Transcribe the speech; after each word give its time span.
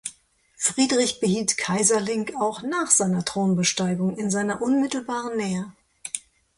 Friedrich 0.57 1.19
behielt 1.19 1.57
Keyserlingk 1.57 2.33
auch 2.35 2.63
nach 2.63 2.89
seiner 2.89 3.23
Thronbesteigung 3.23 4.17
in 4.17 4.31
seiner 4.31 4.59
unmittelbaren 4.59 5.37
Nähe. 5.37 5.73